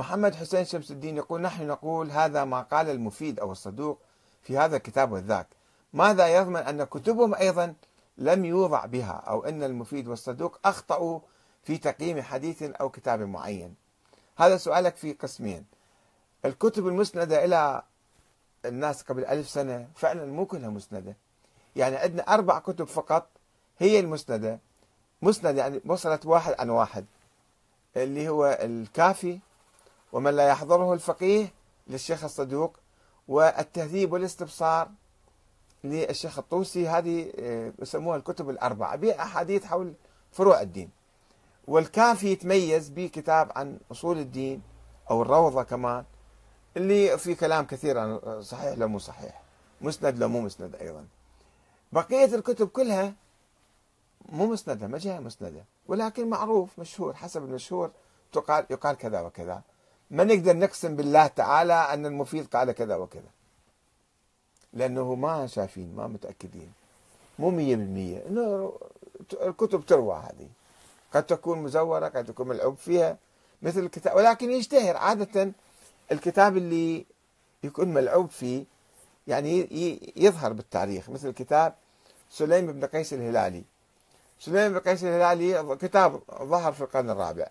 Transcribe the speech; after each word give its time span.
محمد 0.00 0.34
حسين 0.34 0.64
شمس 0.64 0.90
الدين 0.90 1.16
يقول 1.16 1.40
نحن 1.40 1.66
نقول 1.66 2.10
هذا 2.10 2.44
ما 2.44 2.60
قال 2.60 2.90
المفيد 2.90 3.40
أو 3.40 3.52
الصدوق 3.52 3.98
في 4.42 4.58
هذا 4.58 4.76
الكتاب 4.76 5.12
والذاك. 5.12 5.46
ماذا 5.92 6.26
يضمن 6.36 6.56
أن 6.56 6.84
كتبهم 6.84 7.34
أيضا 7.34 7.74
لم 8.18 8.44
يوضع 8.44 8.86
بها 8.86 9.12
أو 9.12 9.44
أن 9.44 9.62
المفيد 9.62 10.08
والصدوق 10.08 10.58
أخطأوا 10.64 11.20
في 11.62 11.78
تقييم 11.78 12.22
حديث 12.22 12.62
أو 12.62 12.88
كتاب 12.88 13.20
معين؟ 13.20 13.74
هذا 14.36 14.56
سؤالك 14.56 14.96
في 14.96 15.12
قسمين. 15.12 15.64
الكتب 16.44 16.88
المسندة 16.88 17.44
إلى 17.44 17.82
الناس 18.64 19.02
قبل 19.02 19.24
ألف 19.24 19.48
سنة 19.48 19.88
فعلا 19.94 20.26
مو 20.26 20.46
كلها 20.46 20.68
مسندة. 20.68 21.16
يعني 21.76 21.96
عندنا 21.96 22.22
أربع 22.22 22.58
كتب 22.58 22.84
فقط 22.84 23.26
هي 23.78 24.00
المسندة. 24.00 24.58
مسند 25.22 25.56
يعني 25.56 25.80
وصلت 25.86 26.26
واحد 26.26 26.54
عن 26.58 26.70
واحد 26.70 27.04
اللي 27.96 28.28
هو 28.28 28.58
الكافي 28.60 29.38
ومن 30.12 30.36
لا 30.36 30.48
يحضره 30.48 30.92
الفقيه 30.94 31.52
للشيخ 31.86 32.24
الصدوق 32.24 32.76
والتهذيب 33.28 34.12
والاستبصار 34.12 34.88
للشيخ 35.84 36.38
الطوسي 36.38 36.88
هذه 36.88 37.32
آه، 37.38 37.72
يسموها 37.78 38.16
الكتب 38.16 38.50
الأربعة 38.50 38.96
بها 38.96 39.22
أحاديث 39.22 39.64
حول 39.64 39.94
فروع 40.32 40.60
الدين. 40.60 40.90
والكافي 41.68 42.32
يتميز 42.32 42.88
بكتاب 42.88 43.52
عن 43.56 43.78
أصول 43.92 44.18
الدين 44.18 44.62
أو 45.10 45.22
الروضة 45.22 45.62
كمان 45.62 46.04
اللي 46.76 47.18
في 47.18 47.34
كلام 47.34 47.66
كثير 47.66 47.98
عن 47.98 48.40
صحيح 48.42 48.78
لو 48.78 48.88
مو 48.88 48.98
صحيح 48.98 49.42
مسند 49.80 50.18
لو 50.18 50.28
مو 50.28 50.40
مسند 50.40 50.74
أيضا. 50.74 51.06
بقية 51.92 52.34
الكتب 52.34 52.68
كلها 52.68 53.14
مو 54.28 54.46
مسندة 54.46 54.86
ما 54.86 54.98
جاء 54.98 55.20
مسندة 55.20 55.64
ولكن 55.88 56.28
معروف 56.30 56.78
مشهور 56.78 57.14
حسب 57.14 57.44
المشهور 57.44 57.90
تقال 58.32 58.66
يقال 58.70 58.96
كذا 58.96 59.20
وكذا. 59.20 59.62
ما 60.10 60.24
نقدر 60.24 60.56
نقسم 60.56 60.96
بالله 60.96 61.26
تعالى 61.26 61.74
أن 61.74 62.06
المفيد 62.06 62.46
قال 62.46 62.72
كذا 62.72 62.96
وكذا. 62.96 63.30
لأنه 64.72 65.14
ما 65.14 65.46
شايفين 65.46 65.96
ما 65.96 66.06
متأكدين. 66.06 66.72
مو 67.38 67.50
مية 67.50 67.76
بالمية. 67.76 68.26
إنه 68.28 68.72
الكتب 69.42 69.86
تروى 69.86 70.16
هذه. 70.16 70.48
قد 71.14 71.26
تكون 71.26 71.58
مزورة 71.58 72.08
قد 72.08 72.24
تكون 72.24 72.48
ملعوب 72.48 72.76
فيها 72.76 73.16
مثل 73.62 73.80
الكتاب. 73.80 74.16
ولكن 74.16 74.50
يشتهر 74.50 74.96
عادة 74.96 75.52
الكتاب 76.12 76.56
اللي 76.56 77.06
يكون 77.64 77.88
ملعوب 77.88 78.30
فيه 78.30 78.64
يعني 79.26 79.68
يظهر 80.16 80.52
بالتاريخ. 80.52 81.10
مثل 81.10 81.30
كتاب 81.30 81.74
سليم 82.30 82.72
بن 82.72 82.84
قيس 82.84 83.12
الهلالي. 83.12 83.64
سليم 84.40 84.72
بن 84.72 84.78
قيس 84.78 85.04
الهلالي 85.04 85.76
كتاب 85.76 86.20
ظهر 86.42 86.72
في 86.72 86.80
القرن 86.80 87.10
الرابع. 87.10 87.46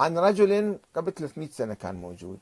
عن 0.00 0.18
رجل 0.18 0.78
قبل 0.96 1.12
300 1.12 1.48
سنة 1.48 1.74
كان 1.74 1.94
موجود 1.94 2.38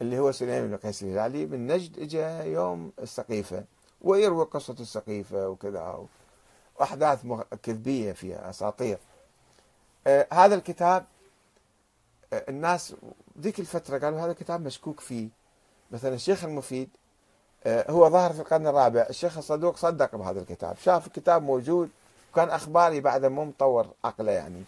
اللي 0.00 0.18
هو 0.18 0.32
سليم 0.32 0.68
بن 0.68 0.76
قيس 0.76 1.02
الهلالي. 1.02 1.46
من 1.46 1.66
نجد 1.66 1.98
اجى 1.98 2.52
يوم 2.52 2.92
السقيفة 2.98 3.64
ويروي 4.00 4.44
قصة 4.44 4.76
السقيفة 4.80 5.48
وكذا 5.48 6.06
وأحداث 6.76 7.26
كذبية 7.62 8.12
فيها 8.12 8.50
أساطير. 8.50 8.98
آه 10.06 10.26
هذا 10.32 10.54
الكتاب 10.54 11.04
آه 12.32 12.44
الناس 12.48 12.94
ذيك 13.40 13.60
الفترة 13.60 13.98
قالوا 13.98 14.20
هذا 14.20 14.30
الكتاب 14.30 14.60
مشكوك 14.60 15.00
فيه. 15.00 15.28
مثلا 15.90 16.14
الشيخ 16.14 16.44
المفيد 16.44 16.88
آه 17.64 17.90
هو 17.90 18.10
ظهر 18.10 18.32
في 18.32 18.40
القرن 18.40 18.66
الرابع. 18.66 19.06
الشيخ 19.10 19.38
الصدوق 19.38 19.76
صدق 19.76 20.16
بهذا 20.16 20.40
الكتاب. 20.40 20.76
شاف 20.76 21.06
الكتاب 21.06 21.42
موجود 21.42 21.90
وكان 22.32 22.50
أخباري 22.50 23.00
بعد 23.00 23.24
مو 23.24 23.44
مطور 23.44 23.86
عقله 24.04 24.32
يعني 24.32 24.62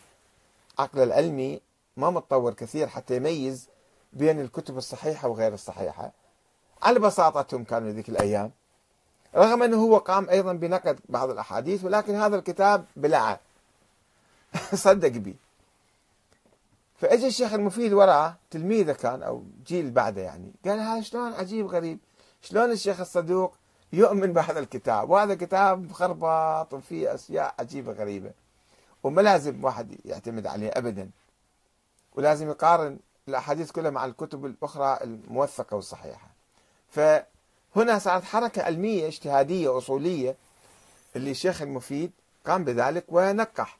عقله 0.79 1.03
العلمي. 1.03 1.61
ما 1.97 2.11
متطور 2.11 2.55
كثير 2.55 2.87
حتى 2.87 3.17
يميز 3.17 3.69
بين 4.13 4.41
الكتب 4.41 4.77
الصحيحة 4.77 5.29
وغير 5.29 5.55
الصحيحة. 5.55 6.13
على 6.83 6.99
بساطتهم 6.99 7.65
كانوا 7.65 7.91
ذيك 7.91 8.09
الأيام. 8.09 8.51
رغم 9.37 9.63
أنه 9.63 9.77
هو 9.77 9.99
قام 9.99 10.29
أيضا 10.31 10.53
بنقد 10.53 10.99
بعض 11.09 11.31
الأحاديث 11.31 11.85
ولكن 11.85 12.15
هذا 12.15 12.37
الكتاب 12.37 12.85
بلعه 12.97 13.41
صدق 14.75 15.09
به 15.09 15.35
فاجى 16.97 17.27
الشيخ 17.27 17.53
المفيد 17.53 17.93
وراه 17.93 18.37
تلميذه 18.51 18.93
كان 18.93 19.23
أو 19.23 19.43
جيل 19.67 19.91
بعده 19.91 20.23
يعني 20.23 20.53
قال 20.65 20.79
هذا 20.79 21.01
شلون 21.01 21.33
عجيب 21.33 21.67
غريب. 21.67 21.99
شلون 22.43 22.71
الشيخ 22.71 23.01
الصدوق 23.01 23.55
يؤمن 23.93 24.33
بهذا 24.33 24.59
الكتاب؟ 24.61 25.11
وهذا 25.11 25.35
كتاب 25.35 25.91
مخربط 25.91 26.75
وفيه 26.75 27.15
أشياء 27.15 27.55
عجيبة 27.59 27.93
غريبة. 27.93 28.31
وما 29.03 29.21
لازم 29.21 29.65
واحد 29.65 29.97
يعتمد 30.05 30.47
عليه 30.47 30.69
ابدا. 30.69 31.11
ولازم 32.15 32.49
يقارن 32.49 32.99
الأحاديث 33.29 33.71
كلها 33.71 33.91
مع 33.91 34.05
الكتب 34.05 34.47
الأخرى 34.47 34.99
الموثقة 35.03 35.75
والصحيحة. 35.75 36.29
فهنا 36.91 37.99
صارت 37.99 38.25
حركة 38.25 38.63
علمية 38.63 39.07
اجتهادية 39.07 39.79
أصولية 39.79 40.37
اللي 41.17 41.31
الشيخ 41.31 41.63
المفيد 41.63 42.13
قام 42.47 42.65
بذلك 42.65 43.05
ونقح. 43.09 43.79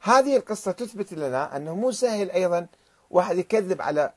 هذه 0.00 0.36
القصة 0.36 0.72
تثبت 0.72 1.12
لنا 1.12 1.56
أنه 1.56 1.74
مو 1.74 1.92
سهل 1.92 2.30
أيضا 2.30 2.66
واحد 3.10 3.38
يكذب 3.38 3.82
على 3.82 4.12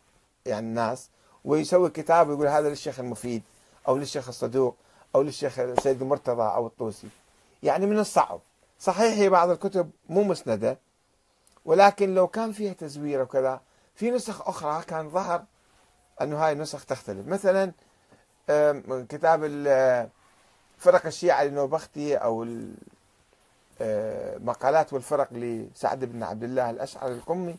يعني 0.46 0.68
الناس 0.68 1.10
ويسوي 1.46 1.90
كتاب 1.90 2.30
ويقول 2.30 2.48
هذا 2.48 2.70
للشيخ 2.70 3.00
المفيد 3.00 3.44
أو 3.88 3.98
للشيخ 3.98 4.28
الصدوق 4.28 4.76
أو 5.16 5.22
للشيخ 5.22 5.56
سيد 5.80 6.02
المرتضى 6.02 6.42
أو 6.56 6.68
الطوسي. 6.68 7.08
يعني 7.64 7.86
من 7.86 8.00
الصعب. 8.00 8.40
صحيح 8.80 9.14
هي 9.14 9.30
بعض 9.30 9.50
الكتب 9.50 9.90
مو 10.10 10.24
مسندة 10.24 10.78
ولكن 11.66 12.16
لو 12.16 12.28
كان 12.28 12.52
فيها 12.52 12.74
تزوير 12.74 13.22
وكذا 13.22 13.62
في 13.96 14.12
نسخ 14.12 14.48
أخرى 14.48 14.84
كان 14.84 15.10
ظهر 15.10 15.44
أنه 16.22 16.46
هاي 16.46 16.52
النسخ 16.52 16.86
تختلف. 16.86 17.28
مثلا 17.28 17.72
كتاب 19.10 19.42
فرق 20.78 21.06
الشيعة 21.06 21.44
لنوبختي 21.44 22.16
أو 22.18 22.48
مقالات 24.40 24.94
والفرق 24.94 25.28
لسعد 25.32 26.06
بن 26.06 26.24
عبد 26.24 26.44
الله 26.44 26.70
الأشعري 26.70 27.14
القمي. 27.14 27.56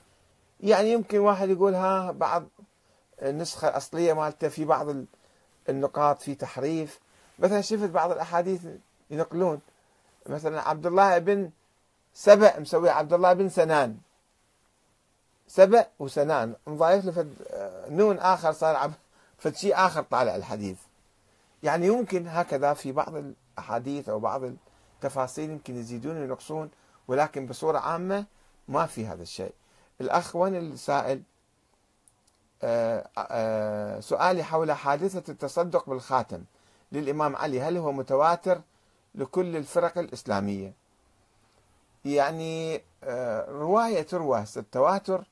يعني 0.60 0.92
يمكن 0.92 1.18
واحد 1.18 1.50
يقول 1.50 1.74
ها 1.74 2.10
بعض 2.10 2.44
النسخة 3.22 3.68
الأصلية 3.68 4.12
مالته 4.12 4.48
في 4.48 4.64
بعض 4.64 4.86
النقاط 5.68 6.22
في 6.22 6.34
تحريف. 6.34 7.00
مثلا 7.38 7.60
شفت 7.60 7.88
بعض 7.90 8.10
الأحاديث 8.10 8.60
ينقلون. 9.10 9.60
مثلا 10.26 10.68
عبد 10.68 10.86
الله 10.86 11.18
بن 11.18 11.50
سبأ 12.16 12.60
مسوي 12.60 12.90
عبد 12.90 13.12
الله 13.12 13.32
بن 13.32 13.48
سنان. 13.48 13.96
سبأ 15.48 15.86
وسنان. 15.98 16.54
مضايف 16.66 17.04
له 17.04 17.12
فد 17.12 17.34
نون 17.88 18.18
آخر 18.18 18.52
صار 18.52 18.76
عب 18.76 18.92
فد 19.38 19.54
شيء 19.54 19.76
آخر 19.86 20.02
طالع 20.02 20.36
الحديث. 20.36 20.78
يعني 21.62 21.86
يمكن 21.86 22.28
هكذا 22.28 22.74
في 22.74 22.92
بعض 22.92 23.14
الأحاديث 23.16 24.08
أو 24.08 24.18
بعض 24.18 24.42
التفاصيل 24.94 25.50
يمكن 25.50 25.76
يزيدون 25.76 26.16
وينقصون 26.16 26.70
ولكن 27.08 27.46
بصورة 27.46 27.78
عامة 27.78 28.24
ما 28.68 28.86
في 28.86 29.06
هذا 29.06 29.22
الشيء. 29.22 29.52
الأخ 30.00 30.36
وين 30.36 30.56
السائل؟ 30.56 31.22
آه، 32.62 33.08
آه، 33.18 34.00
سؤالي 34.00 34.42
حول 34.42 34.72
حادثة 34.72 35.32
التصدق 35.32 35.90
بالخاتم 35.90 36.44
للإمام 36.92 37.36
علي. 37.36 37.60
هل 37.60 37.76
هو 37.76 37.92
متواتر 37.92 38.60
لكل 39.14 39.56
الفرق 39.56 39.98
الإسلامية؟ 39.98 40.85
يعني 42.14 42.82
آه، 43.04 43.50
رواية 43.50 44.02
تروى 44.02 44.44
التواتر. 44.56 45.24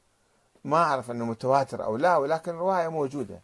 ما 0.64 0.76
أعرف 0.76 1.10
أنه 1.10 1.24
متواتر 1.24 1.84
أو 1.84 1.96
لا 1.96 2.16
ولكن 2.16 2.52
رواية 2.52 2.88
موجودة 2.88 3.40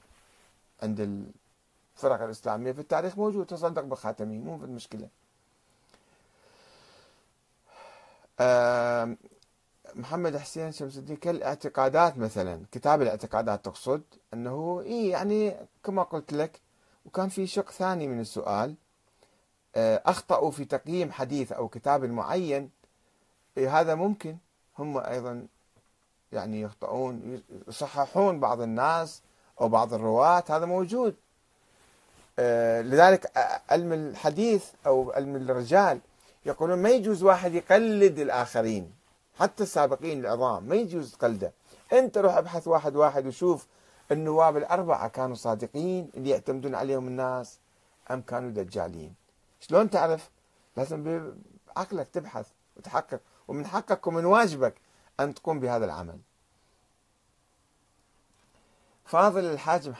عند 0.82 1.00
الفرق 1.00 2.22
الإسلامية 2.22 2.72
في 2.72 2.80
التاريخ 2.80 3.18
موجود 3.18 3.46
تصدق 3.46 3.82
بخاتمه 3.82 4.38
مو 4.38 4.58
في 4.58 4.64
المشكلة 4.64 5.08
محمد 9.94 10.36
حسين 10.36 10.72
شمس 10.72 10.98
الدين 10.98 11.16
كالاعتقادات 11.16 12.18
مثلا 12.18 12.62
كتاب 12.72 13.02
الاعتقادات 13.02 13.64
تقصد 13.64 14.02
إنه 14.34 14.82
اي 14.86 15.08
يعني 15.08 15.56
كما 15.84 16.02
قلت 16.02 16.32
لك 16.32 16.60
وكان 17.06 17.28
في 17.28 17.46
شق 17.46 17.70
ثاني 17.70 18.08
من 18.08 18.20
السؤال 18.20 18.74
آه، 19.76 20.02
أخطأوا 20.06 20.50
في 20.50 20.64
تقييم 20.64 21.12
حديث 21.12 21.52
أو 21.52 21.68
كتاب 21.68 22.04
معين 22.04 22.70
هذا 23.58 23.94
ممكن. 23.94 24.36
هم 24.78 24.98
أيضا 24.98 25.46
يعني 26.32 26.60
يخطئون 26.60 27.42
يصححون 27.68 28.40
بعض 28.40 28.60
الناس 28.60 29.22
أو 29.60 29.68
بعض 29.68 29.94
الرواة 29.94 30.44
هذا 30.48 30.66
موجود. 30.66 31.14
آه، 32.38 32.82
لذلك 32.82 33.32
علم 33.70 33.92
الحديث 33.92 34.64
أو 34.86 35.10
علم 35.12 35.36
الرجال 35.36 36.00
يقولون 36.46 36.78
ما 36.78 36.90
يجوز 36.90 37.22
واحد 37.22 37.54
يقلد 37.54 38.18
الآخرين 38.18 38.92
حتى 39.38 39.62
السابقين 39.62 40.20
العظام 40.20 40.64
ما 40.64 40.74
يجوز 40.74 41.14
قلده. 41.14 41.52
أنت 41.92 42.18
روح 42.18 42.36
ابحث 42.36 42.68
واحد 42.68 42.96
واحد 42.96 43.26
وشوف 43.26 43.66
النواب 44.12 44.56
الأربعة 44.56 45.08
كانوا 45.08 45.34
صادقين 45.34 46.10
اللي 46.14 46.30
يعتمدون 46.30 46.74
عليهم 46.74 47.08
الناس 47.08 47.58
أم 48.10 48.20
كانوا 48.20 48.50
دجالين. 48.50 49.14
شلون 49.60 49.90
تعرف؟ 49.90 50.30
لازم 50.76 51.30
بعقلك 51.76 52.08
تبحث 52.08 52.46
وتحقق. 52.76 53.20
ومن 53.50 53.66
حقك 53.66 54.06
ومن 54.06 54.24
واجبك 54.24 54.74
أن 55.20 55.34
تقوم 55.34 55.60
بهذا 55.60 55.84
العمل. 55.84 56.18
فاضل 59.04 59.44
الحاج 59.44 59.86